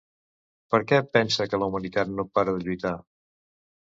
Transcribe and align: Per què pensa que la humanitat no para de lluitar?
Per 0.75 0.79
què 0.91 0.97
pensa 1.17 1.45
que 1.51 1.59
la 1.63 1.69
humanitat 1.73 2.11
no 2.13 2.27
para 2.39 2.55
de 2.57 2.65
lluitar? 2.69 2.97